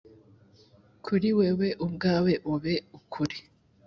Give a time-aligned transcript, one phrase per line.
[1.05, 3.37] kuri wewe ubwawe ube ukuri